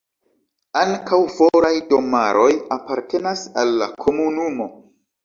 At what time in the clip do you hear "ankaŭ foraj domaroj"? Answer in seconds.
0.83-2.47